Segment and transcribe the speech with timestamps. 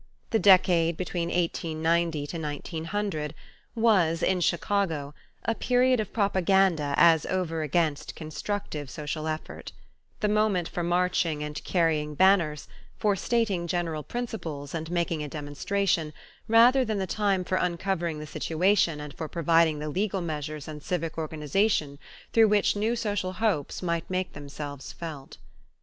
[0.31, 3.35] The decade between 1890 1900
[3.75, 5.13] was, in Chicago,
[5.45, 9.73] a period of propaganda as over against constructive social effort;
[10.19, 12.67] the moment for marching and carrying banners,
[12.97, 16.13] for stating general principles and making a demonstration,
[16.47, 20.81] rather than the time for uncovering the situation and for providing the legal measures and
[20.81, 21.99] the civic organization
[22.33, 25.37] through which new social hopes might make themselves felt.